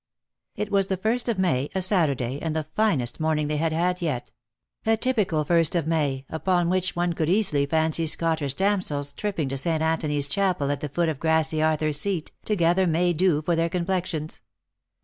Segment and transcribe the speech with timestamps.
[0.55, 4.01] It was the first of May, a Saturday, and the finest morning they had had
[4.01, 4.31] yet;
[4.83, 9.59] a typical first of Mav, upon which one could easily fancy Scottish damsels tripping to
[9.59, 9.83] St.
[9.83, 13.69] Anthony's chapel at the foot of grassy Arthur's Seat, to gather May dew for their
[13.69, 14.41] complexions.